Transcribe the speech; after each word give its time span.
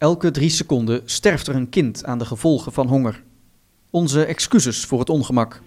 Elke 0.00 0.30
drie 0.30 0.50
seconden 0.50 1.02
sterft 1.04 1.46
er 1.46 1.54
een 1.54 1.68
kind 1.68 2.04
aan 2.04 2.18
de 2.18 2.24
gevolgen 2.24 2.72
van 2.72 2.86
honger. 2.86 3.22
Onze 3.90 4.24
excuses 4.24 4.84
voor 4.84 4.98
het 4.98 5.08
ongemak. 5.08 5.62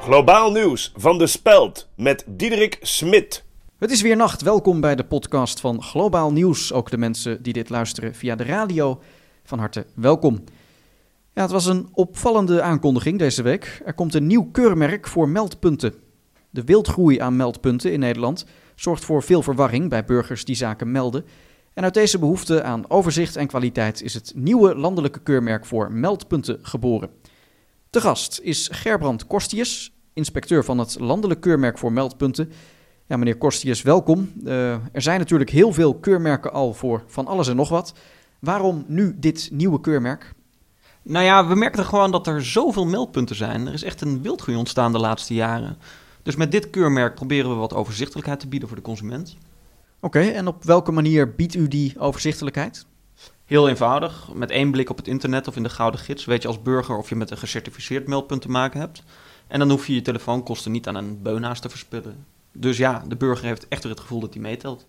Globaal 0.00 0.52
nieuws 0.52 0.92
van 0.96 1.18
de 1.18 1.26
Speld 1.26 1.88
met 1.96 2.24
Diederik 2.26 2.78
Smit. 2.80 3.44
Het 3.78 3.90
is 3.90 4.02
weer 4.02 4.16
nacht. 4.16 4.42
Welkom 4.42 4.80
bij 4.80 4.96
de 4.96 5.04
podcast 5.04 5.60
van 5.60 5.82
Globaal 5.82 6.32
Nieuws. 6.32 6.72
Ook 6.72 6.90
de 6.90 6.98
mensen 6.98 7.42
die 7.42 7.52
dit 7.52 7.68
luisteren 7.68 8.14
via 8.14 8.36
de 8.36 8.44
radio, 8.44 9.02
van 9.44 9.58
harte 9.58 9.86
welkom. 9.94 10.44
Ja, 11.34 11.42
het 11.42 11.50
was 11.50 11.66
een 11.66 11.88
opvallende 11.92 12.62
aankondiging 12.62 13.18
deze 13.18 13.42
week. 13.42 13.82
Er 13.84 13.94
komt 13.94 14.14
een 14.14 14.26
nieuw 14.26 14.48
keurmerk 14.52 15.06
voor 15.06 15.28
meldpunten. 15.28 15.94
De 16.50 16.64
wildgroei 16.64 17.18
aan 17.18 17.36
meldpunten 17.36 17.92
in 17.92 18.00
Nederland 18.00 18.46
zorgt 18.74 19.04
voor 19.04 19.22
veel 19.22 19.42
verwarring 19.42 19.88
bij 19.88 20.04
burgers 20.04 20.44
die 20.44 20.54
zaken 20.54 20.90
melden. 20.90 21.24
En 21.74 21.82
uit 21.82 21.94
deze 21.94 22.18
behoefte 22.18 22.62
aan 22.62 22.90
overzicht 22.90 23.36
en 23.36 23.46
kwaliteit 23.46 24.02
is 24.02 24.14
het 24.14 24.32
nieuwe 24.36 24.74
landelijke 24.74 25.20
keurmerk 25.20 25.66
voor 25.66 25.92
meldpunten 25.92 26.58
geboren. 26.62 27.10
De 27.90 28.00
gast 28.00 28.40
is 28.42 28.68
Gerbrand 28.72 29.26
Korstius, 29.26 29.92
inspecteur 30.12 30.64
van 30.64 30.78
het 30.78 31.00
landelijk 31.00 31.40
keurmerk 31.40 31.78
voor 31.78 31.92
meldpunten. 31.92 32.52
Ja, 33.06 33.16
meneer 33.16 33.36
Korstius, 33.36 33.82
welkom. 33.82 34.32
Uh, 34.44 34.72
er 34.72 35.02
zijn 35.02 35.18
natuurlijk 35.18 35.50
heel 35.50 35.72
veel 35.72 35.94
keurmerken 35.94 36.52
al 36.52 36.74
voor 36.74 37.04
van 37.06 37.26
alles 37.26 37.48
en 37.48 37.56
nog 37.56 37.68
wat. 37.68 37.94
Waarom 38.40 38.84
nu 38.86 39.16
dit 39.18 39.48
nieuwe 39.52 39.80
keurmerk? 39.80 40.34
Nou 41.02 41.24
ja, 41.24 41.46
we 41.46 41.54
merken 41.54 41.84
gewoon 41.84 42.10
dat 42.10 42.26
er 42.26 42.44
zoveel 42.44 42.86
meldpunten 42.86 43.36
zijn. 43.36 43.66
Er 43.66 43.72
is 43.72 43.82
echt 43.82 44.00
een 44.00 44.22
wildgroei 44.22 44.56
ontstaan 44.56 44.92
de 44.92 44.98
laatste 44.98 45.34
jaren. 45.34 45.78
Dus 46.22 46.36
met 46.36 46.52
dit 46.52 46.70
keurmerk 46.70 47.14
proberen 47.14 47.50
we 47.50 47.56
wat 47.56 47.74
overzichtelijkheid 47.74 48.40
te 48.40 48.48
bieden 48.48 48.68
voor 48.68 48.76
de 48.76 48.82
consument. 48.82 49.36
Oké, 50.00 50.20
en 50.20 50.46
op 50.46 50.64
welke 50.64 50.92
manier 50.92 51.34
biedt 51.34 51.54
u 51.54 51.68
die 51.68 51.98
overzichtelijkheid? 51.98 52.86
Heel 53.44 53.68
eenvoudig. 53.68 54.28
Met 54.34 54.50
één 54.50 54.70
blik 54.70 54.90
op 54.90 54.96
het 54.96 55.08
internet 55.08 55.48
of 55.48 55.56
in 55.56 55.62
de 55.62 55.68
Gouden 55.68 56.00
Gids 56.00 56.24
weet 56.24 56.42
je 56.42 56.48
als 56.48 56.62
burger 56.62 56.96
of 56.96 57.08
je 57.08 57.16
met 57.16 57.30
een 57.30 57.38
gecertificeerd 57.38 58.06
meldpunt 58.06 58.42
te 58.42 58.50
maken 58.50 58.80
hebt. 58.80 59.02
En 59.46 59.58
dan 59.58 59.70
hoef 59.70 59.86
je 59.86 59.94
je 59.94 60.02
telefoonkosten 60.02 60.72
niet 60.72 60.88
aan 60.88 60.94
een 60.94 61.22
beunaas 61.22 61.60
te 61.60 61.68
verspillen. 61.68 62.24
Dus 62.52 62.76
ja, 62.76 63.04
de 63.08 63.16
burger 63.16 63.44
heeft 63.44 63.68
echt 63.68 63.82
weer 63.82 63.92
het 63.92 64.00
gevoel 64.00 64.20
dat 64.20 64.32
hij 64.32 64.42
meetelt. 64.42 64.86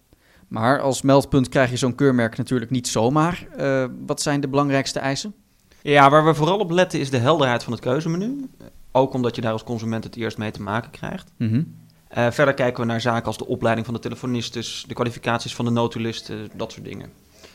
Maar 0.48 0.82
als 0.82 1.02
meldpunt 1.02 1.50
krijg 1.50 1.70
je 1.70 1.78
zo'n 1.78 1.96
keurmerk 1.96 2.38
natuurlijk 2.38 2.72
niet 2.72 2.88
zomaar. 2.88 3.48
Uh, 3.60 3.86
wat 4.06 4.22
zijn 4.22 4.42
de 4.42 4.48
belangrijkste 4.48 5.00
eisen? 5.00 5.34
Ja, 5.82 6.10
waar 6.10 6.26
we 6.26 6.34
vooral 6.34 6.60
op 6.60 6.72
letten 6.72 7.00
is 7.00 7.10
de 7.10 7.18
helderheid 7.18 7.64
van 7.64 7.74
het 7.74 7.82
keuzemenu. 7.82 8.50
Ook 8.92 9.14
omdat 9.14 9.36
je 9.36 9.42
daar 9.42 9.52
als 9.52 9.64
consument 9.64 10.04
het 10.04 10.16
eerst 10.16 10.38
mee 10.38 10.52
te 10.52 10.62
maken 10.62 10.92
krijgt. 10.92 11.32
Mm 11.38 11.50
-hmm. 11.50 11.76
uh, 12.18 12.32
verder 12.32 12.54
kijken 12.54 12.82
we 12.82 12.90
naar 12.90 13.02
zaken 13.02 13.26
als 13.26 13.38
de 13.38 13.48
opleiding 13.48 13.86
van 13.86 13.96
de 13.96 14.02
telefonistes, 14.02 14.86
de 14.88 14.94
kwalificaties 14.94 15.56
van 15.56 15.66
de 15.66 15.72
notulisten, 15.72 16.50
dat 16.56 16.72
soort 16.72 16.86
dingen. 16.86 17.10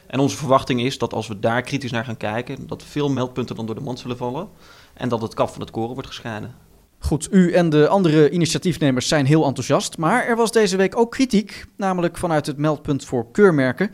En 0.07 0.19
onze 0.19 0.37
verwachting 0.37 0.81
is 0.81 0.99
dat 0.99 1.13
als 1.13 1.29
we 1.29 1.39
daar 1.39 1.63
kritisch 1.63 1.91
naar 1.91 2.05
gaan 2.05 2.17
kijken, 2.17 2.67
dat 2.67 2.83
veel 2.83 3.11
meldpunten 3.11 3.57
dan 3.57 3.67
door 3.67 3.75
de 3.75 3.81
mand 3.81 3.99
zullen 3.99 4.17
vallen 4.17 4.49
en 4.95 5.09
dat 5.09 5.23
het 5.23 5.35
kaf 5.35 5.53
van 5.53 5.61
het 5.61 5.71
koren 5.71 5.93
wordt 5.93 6.09
gescheiden. 6.09 6.55
Goed, 6.99 7.29
u 7.31 7.53
en 7.53 7.71
de 7.71 7.89
andere 7.89 8.31
initiatiefnemers 8.31 9.09
zijn 9.09 9.27
heel 9.27 9.45
enthousiast, 9.45 9.99
maar 9.99 10.27
er 10.27 10.37
was 10.37 10.53
deze 10.53 10.77
week 10.77 10.99
ook 10.99 11.11
kritiek, 11.11 11.67
namelijk 11.77 12.17
vanuit 12.17 12.47
het 12.47 12.57
meldpunt 12.57 13.05
voor 13.05 13.31
keurmerken. 13.31 13.91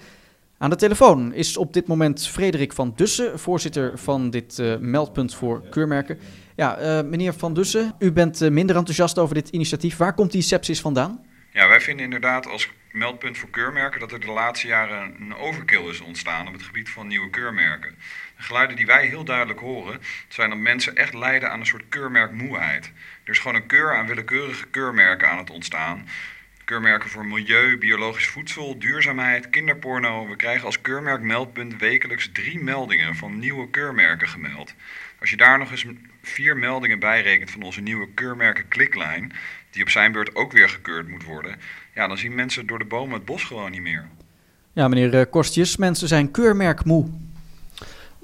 Aan 0.63 0.71
de 0.71 0.77
telefoon 0.77 1.35
is 1.35 1.57
op 1.57 1.73
dit 1.73 1.87
moment 1.87 2.29
Frederik 2.29 2.73
van 2.73 2.93
Dussen, 2.97 3.39
voorzitter 3.39 3.99
van 3.99 4.31
dit 4.31 4.59
uh, 4.59 4.77
meldpunt 4.77 5.35
voor 5.35 5.69
keurmerken. 5.69 6.19
Ja, 6.57 6.81
uh, 6.81 7.09
meneer 7.09 7.33
van 7.35 7.55
Dussen, 7.55 7.95
u 7.99 8.13
bent 8.13 8.43
uh, 8.43 8.51
minder 8.51 8.77
enthousiast 8.77 9.19
over 9.19 9.35
dit 9.35 9.49
initiatief. 9.49 9.97
Waar 9.97 10.15
komt 10.15 10.33
die 10.33 10.43
sepsis 10.43 10.81
vandaan? 10.81 11.27
Ja, 11.53 11.69
wij 11.69 11.81
vinden 11.81 12.05
inderdaad 12.05 12.47
als 12.47 12.71
meldpunt 12.93 13.39
voor 13.39 13.51
keurmerken 13.51 14.01
dat 14.01 14.13
er 14.13 14.21
de 14.21 14.31
laatste 14.31 14.67
jaren 14.67 15.14
een 15.20 15.36
overkill 15.36 15.89
is 15.89 16.01
ontstaan 16.01 16.47
op 16.47 16.53
het 16.53 16.63
gebied 16.63 16.91
van 16.91 17.07
nieuwe 17.07 17.31
keurmerken. 17.31 17.95
De 18.36 18.42
geluiden 18.42 18.77
die 18.77 18.86
wij 18.86 19.07
heel 19.07 19.25
duidelijk 19.25 19.61
horen, 19.61 20.01
zijn 20.29 20.51
dat 20.51 20.59
mensen 20.59 20.97
echt 20.97 21.15
lijden 21.15 21.51
aan 21.51 21.61
een 21.61 21.67
soort 21.67 21.89
keurmerkmoeheid. 21.89 22.92
Er 23.25 23.31
is 23.31 23.39
gewoon 23.39 23.57
een 23.57 23.67
keur 23.67 23.97
aan 23.97 24.07
willekeurige 24.07 24.67
keurmerken 24.67 25.29
aan 25.29 25.39
het 25.39 25.51
ontstaan. 25.51 26.07
Keurmerken 26.73 27.11
voor 27.11 27.27
milieu, 27.27 27.79
biologisch 27.79 28.27
voedsel, 28.27 28.79
duurzaamheid, 28.79 29.51
kinderporno. 29.51 30.29
We 30.29 30.37
krijgen 30.37 30.67
als 30.67 30.81
keurmerk 30.81 31.23
meldpunt 31.23 31.79
wekelijks 31.79 32.31
drie 32.33 32.63
meldingen 32.63 33.15
van 33.15 33.39
nieuwe 33.39 33.71
keurmerken 33.71 34.29
gemeld. 34.29 34.75
Als 35.21 35.31
je 35.31 35.37
daar 35.37 35.59
nog 35.59 35.71
eens 35.71 35.87
vier 36.23 36.57
meldingen 36.57 36.99
bij 36.99 37.23
rekent 37.23 37.51
van 37.51 37.63
onze 37.63 37.81
nieuwe 37.81 38.09
keurmerken 38.15 38.69
kliklijn, 38.69 39.33
die 39.71 39.83
op 39.83 39.89
zijn 39.89 40.13
beurt 40.13 40.35
ook 40.35 40.53
weer 40.53 40.69
gekeurd 40.69 41.09
moet 41.09 41.25
worden, 41.25 41.57
ja, 41.95 42.09
dan 42.09 42.19
zien 42.19 42.35
mensen 42.35 42.67
door 42.67 42.79
de 42.79 42.85
bomen 42.85 43.15
het 43.15 43.25
bos 43.25 43.45
gewoon 43.45 43.71
niet 43.71 43.83
meer. 43.83 44.09
Ja, 44.73 44.89
meneer 44.89 45.27
Kostjes, 45.27 45.77
mensen 45.77 46.09
zijn 46.09 46.31
keurmerkmoe. 46.31 47.11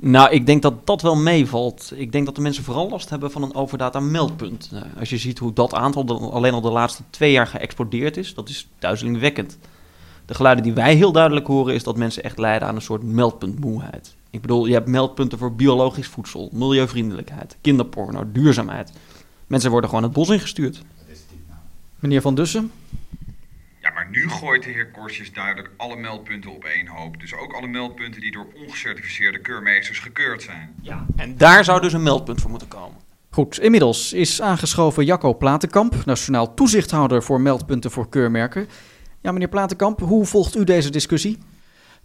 Nou, 0.00 0.30
ik 0.30 0.46
denk 0.46 0.62
dat 0.62 0.86
dat 0.86 1.02
wel 1.02 1.16
meevalt. 1.16 1.92
Ik 1.94 2.12
denk 2.12 2.26
dat 2.26 2.34
de 2.34 2.40
mensen 2.40 2.64
vooral 2.64 2.88
last 2.88 3.10
hebben 3.10 3.30
van 3.30 3.42
een 3.42 3.54
overdaad 3.54 3.94
aan 3.94 4.10
meldpunt. 4.10 4.70
Uh, 4.74 4.80
als 4.98 5.10
je 5.10 5.18
ziet 5.18 5.38
hoe 5.38 5.52
dat 5.52 5.74
aantal 5.74 6.32
alleen 6.32 6.52
al 6.52 6.60
de 6.60 6.70
laatste 6.70 7.02
twee 7.10 7.32
jaar 7.32 7.46
geëxplodeerd 7.46 8.16
is, 8.16 8.34
dat 8.34 8.48
is 8.48 8.68
duizelingwekkend. 8.78 9.58
De 10.26 10.34
geluiden 10.34 10.64
die 10.64 10.72
wij 10.72 10.94
heel 10.94 11.12
duidelijk 11.12 11.46
horen 11.46 11.74
is 11.74 11.82
dat 11.82 11.96
mensen 11.96 12.22
echt 12.22 12.38
lijden 12.38 12.68
aan 12.68 12.74
een 12.74 12.82
soort 12.82 13.02
meldpuntmoeheid. 13.02 14.16
Ik 14.30 14.40
bedoel, 14.40 14.66
je 14.66 14.72
hebt 14.72 14.88
meldpunten 14.88 15.38
voor 15.38 15.54
biologisch 15.54 16.06
voedsel, 16.06 16.48
milieuvriendelijkheid, 16.52 17.56
kinderporno, 17.60 18.24
duurzaamheid. 18.32 18.92
Mensen 19.46 19.70
worden 19.70 19.88
gewoon 19.88 20.04
het 20.04 20.12
bos 20.12 20.28
ingestuurd. 20.28 20.82
Meneer 21.98 22.20
Van 22.20 22.34
Dussen? 22.34 22.70
Maar 24.08 24.18
nu 24.18 24.28
gooit 24.28 24.62
de 24.62 24.70
heer 24.70 24.90
Korsjes 24.90 25.32
duidelijk 25.32 25.70
alle 25.76 25.96
meldpunten 25.96 26.50
op 26.50 26.64
één 26.64 26.86
hoop. 26.86 27.20
Dus 27.20 27.34
ook 27.34 27.52
alle 27.52 27.66
meldpunten 27.66 28.20
die 28.20 28.32
door 28.32 28.46
ongecertificeerde 28.66 29.38
keurmeesters 29.38 29.98
gekeurd 29.98 30.42
zijn. 30.42 30.74
Ja, 30.82 31.06
en 31.16 31.36
daar 31.36 31.64
zou 31.64 31.80
dus 31.80 31.92
een 31.92 32.02
meldpunt 32.02 32.40
voor 32.40 32.50
moeten 32.50 32.68
komen. 32.68 32.96
Goed, 33.30 33.60
inmiddels 33.60 34.12
is 34.12 34.42
aangeschoven 34.42 35.04
Jacco 35.04 35.34
Platenkamp, 35.34 36.04
nationaal 36.04 36.54
toezichthouder 36.54 37.22
voor 37.22 37.40
meldpunten 37.40 37.90
voor 37.90 38.08
keurmerken. 38.08 38.68
Ja, 39.20 39.32
meneer 39.32 39.48
Platenkamp, 39.48 40.00
hoe 40.00 40.26
volgt 40.26 40.56
u 40.56 40.64
deze 40.64 40.90
discussie? 40.90 41.38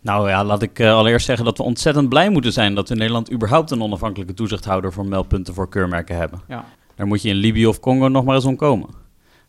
Nou 0.02 0.30
ja, 0.30 0.44
laat 0.44 0.62
ik 0.62 0.80
uh, 0.80 0.94
allereerst 0.94 1.26
zeggen 1.26 1.46
dat 1.46 1.58
we 1.58 1.64
ontzettend 1.64 2.10
blij 2.10 2.30
moeten 2.30 2.54
zijn 2.54 2.76
dat 2.76 2.88
we 2.88 2.94
in 2.94 3.00
Nederland 3.00 3.32
überhaupt 3.32 3.72
een 3.72 3.82
onafhankelijke 3.82 4.34
toezichthouder 4.34 4.94
voor 4.94 5.06
meldpunten 5.06 5.54
voor 5.54 5.70
keurmerken 5.70 6.18
hebben. 6.18 6.42
Ja. 6.48 6.66
Daar 6.96 7.08
moet 7.08 7.22
je 7.22 7.30
in 7.30 7.36
Libië 7.36 7.68
of 7.68 7.80
Congo 7.80 8.08
nog 8.08 8.24
maar 8.24 8.36
eens 8.36 8.46
om 8.46 8.56
komen. 8.56 9.03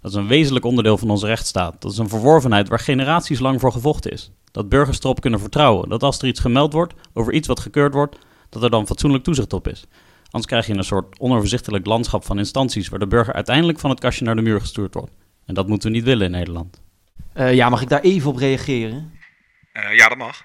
Dat 0.04 0.12
is 0.12 0.18
een 0.18 0.26
wezenlijk 0.26 0.64
onderdeel 0.64 0.98
van 0.98 1.10
onze 1.10 1.26
rechtsstaat. 1.26 1.82
Dat 1.82 1.92
is 1.92 1.98
een 1.98 2.08
verworvenheid 2.08 2.68
waar 2.68 2.78
generaties 2.78 3.38
lang 3.38 3.60
voor 3.60 3.72
gevochten 3.72 4.10
is. 4.10 4.30
Dat 4.50 4.68
burgers 4.68 5.00
erop 5.00 5.20
kunnen 5.20 5.40
vertrouwen 5.40 5.88
dat 5.88 6.02
als 6.02 6.18
er 6.18 6.26
iets 6.26 6.40
gemeld 6.40 6.72
wordt 6.72 6.94
over 7.12 7.32
iets 7.32 7.48
wat 7.48 7.60
gekeurd 7.60 7.94
wordt, 7.94 8.16
dat 8.48 8.62
er 8.62 8.70
dan 8.70 8.86
fatsoenlijk 8.86 9.24
toezicht 9.24 9.52
op 9.52 9.68
is. 9.68 9.84
Anders 10.24 10.46
krijg 10.46 10.66
je 10.66 10.74
een 10.74 10.84
soort 10.84 11.18
onoverzichtelijk 11.18 11.86
landschap 11.86 12.24
van 12.24 12.38
instanties 12.38 12.88
waar 12.88 12.98
de 12.98 13.06
burger 13.06 13.34
uiteindelijk 13.34 13.78
van 13.78 13.90
het 13.90 14.00
kastje 14.00 14.24
naar 14.24 14.36
de 14.36 14.42
muur 14.42 14.60
gestuurd 14.60 14.94
wordt. 14.94 15.12
En 15.46 15.54
dat 15.54 15.68
moeten 15.68 15.90
we 15.90 15.96
niet 15.96 16.04
willen 16.04 16.26
in 16.26 16.32
Nederland. 16.32 16.80
Uh, 17.36 17.54
ja, 17.54 17.68
mag 17.68 17.82
ik 17.82 17.88
daar 17.88 18.00
even 18.00 18.30
op 18.30 18.36
reageren? 18.36 19.12
Uh, 19.72 19.96
ja, 19.96 20.08
dat 20.08 20.18
mag. 20.18 20.42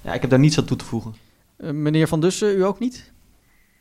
Ja, 0.00 0.14
ik 0.14 0.20
heb 0.20 0.30
daar 0.30 0.38
niets 0.38 0.58
aan 0.58 0.64
toe 0.64 0.76
te 0.76 0.84
voegen. 0.84 1.14
Uh, 1.58 1.70
meneer 1.70 2.08
Van 2.08 2.20
Dussen, 2.20 2.56
u 2.56 2.64
ook 2.64 2.78
niet? 2.78 3.12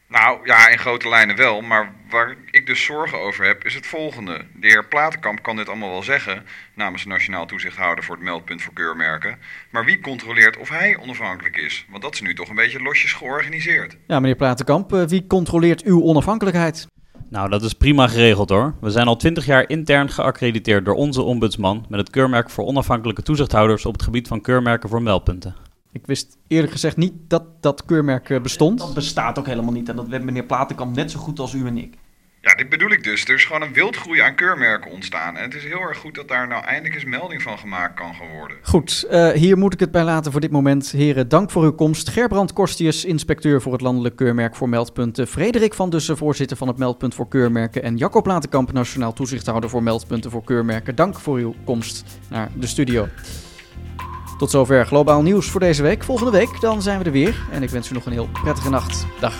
Nou 0.07 0.39
ja, 0.43 0.69
in 0.69 0.77
grote 0.77 1.09
lijnen 1.09 1.35
wel, 1.35 1.61
maar 1.61 1.93
waar 2.09 2.35
ik 2.51 2.65
dus 2.65 2.83
zorgen 2.83 3.19
over 3.19 3.45
heb 3.45 3.65
is 3.65 3.73
het 3.73 3.87
volgende. 3.87 4.45
De 4.53 4.67
heer 4.67 4.87
Platenkamp 4.87 5.43
kan 5.43 5.55
dit 5.55 5.69
allemaal 5.69 5.89
wel 5.89 6.03
zeggen 6.03 6.43
namens 6.73 7.03
de 7.03 7.09
Nationaal 7.09 7.45
Toezichthouder 7.45 8.03
voor 8.03 8.15
het 8.15 8.23
meldpunt 8.23 8.61
voor 8.61 8.73
keurmerken. 8.73 9.37
Maar 9.69 9.85
wie 9.85 9.99
controleert 9.99 10.57
of 10.57 10.69
hij 10.69 10.97
onafhankelijk 10.97 11.57
is? 11.57 11.85
Want 11.89 12.01
dat 12.01 12.13
is 12.13 12.21
nu 12.21 12.33
toch 12.33 12.49
een 12.49 12.55
beetje 12.55 12.81
losjes 12.81 13.13
georganiseerd. 13.13 13.97
Ja, 14.07 14.19
meneer 14.19 14.35
Platenkamp, 14.35 14.91
wie 14.91 15.27
controleert 15.27 15.83
uw 15.83 16.01
onafhankelijkheid? 16.01 16.87
Nou, 17.29 17.49
dat 17.49 17.63
is 17.63 17.73
prima 17.73 18.07
geregeld 18.07 18.49
hoor. 18.49 18.75
We 18.81 18.89
zijn 18.89 19.07
al 19.07 19.15
twintig 19.15 19.45
jaar 19.45 19.69
intern 19.69 20.09
geaccrediteerd 20.09 20.85
door 20.85 20.95
onze 20.95 21.21
ombudsman 21.21 21.85
met 21.89 21.99
het 21.99 22.09
keurmerk 22.09 22.49
voor 22.49 22.65
onafhankelijke 22.65 23.21
toezichthouders 23.21 23.85
op 23.85 23.93
het 23.93 24.03
gebied 24.03 24.27
van 24.27 24.41
keurmerken 24.41 24.89
voor 24.89 25.01
meldpunten. 25.01 25.64
Ik 25.95 26.05
wist 26.05 26.37
eerlijk 26.47 26.71
gezegd 26.71 26.97
niet 26.97 27.13
dat 27.27 27.43
dat 27.61 27.85
keurmerk 27.85 28.41
bestond. 28.41 28.79
Dat 28.79 28.93
bestaat 28.93 29.39
ook 29.39 29.45
helemaal 29.45 29.73
niet 29.73 29.89
en 29.89 29.95
dat 29.95 30.07
weet 30.07 30.23
meneer 30.23 30.43
Platenkamp 30.43 30.95
net 30.95 31.11
zo 31.11 31.19
goed 31.19 31.39
als 31.39 31.53
u 31.53 31.65
en 31.67 31.77
ik. 31.77 31.97
Ja, 32.41 32.55
dit 32.55 32.69
bedoel 32.69 32.89
ik 32.89 33.03
dus. 33.03 33.25
Er 33.25 33.33
is 33.33 33.45
gewoon 33.45 33.61
een 33.61 33.73
wildgroei 33.73 34.19
aan 34.19 34.35
keurmerken 34.35 34.91
ontstaan. 34.91 35.37
En 35.37 35.43
het 35.43 35.55
is 35.55 35.63
heel 35.63 35.79
erg 35.79 35.97
goed 35.97 36.15
dat 36.15 36.27
daar 36.27 36.47
nou 36.47 36.63
eindelijk 36.63 36.95
eens 36.95 37.05
melding 37.05 37.41
van 37.41 37.57
gemaakt 37.57 37.95
kan 37.95 38.13
worden. 38.37 38.57
Goed, 38.61 39.07
uh, 39.11 39.29
hier 39.29 39.57
moet 39.57 39.73
ik 39.73 39.79
het 39.79 39.91
bij 39.91 40.03
laten 40.03 40.31
voor 40.31 40.41
dit 40.41 40.51
moment. 40.51 40.91
Heren, 40.91 41.27
dank 41.29 41.51
voor 41.51 41.63
uw 41.63 41.73
komst. 41.73 42.09
Gerbrand 42.09 42.53
Korstius, 42.53 43.05
inspecteur 43.05 43.61
voor 43.61 43.71
het 43.71 43.81
landelijk 43.81 44.15
keurmerk 44.15 44.55
voor 44.55 44.69
meldpunten. 44.69 45.27
Frederik 45.27 45.73
van 45.73 45.89
Dussen, 45.89 46.17
voorzitter 46.17 46.57
van 46.57 46.67
het 46.67 46.77
meldpunt 46.77 47.15
voor 47.15 47.27
keurmerken. 47.27 47.83
En 47.83 47.97
Jacco 47.97 48.21
Platenkamp, 48.21 48.71
nationaal 48.71 49.13
toezichthouder 49.13 49.69
voor 49.69 49.83
meldpunten 49.83 50.31
voor 50.31 50.43
keurmerken. 50.43 50.95
Dank 50.95 51.19
voor 51.19 51.37
uw 51.37 51.55
komst 51.63 52.03
naar 52.29 52.49
de 52.55 52.67
studio. 52.67 53.07
Tot 54.37 54.49
zover 54.49 54.85
globaal 54.85 55.21
nieuws 55.21 55.49
voor 55.49 55.59
deze 55.59 55.81
week. 55.81 56.03
Volgende 56.03 56.31
week 56.31 56.61
dan 56.61 56.81
zijn 56.81 56.99
we 56.99 57.05
er 57.05 57.11
weer. 57.11 57.47
En 57.51 57.63
ik 57.63 57.69
wens 57.69 57.89
u 57.89 57.93
nog 57.93 58.05
een 58.05 58.11
heel 58.11 58.29
prettige 58.43 58.69
nacht. 58.69 59.05
Dag. 59.19 59.33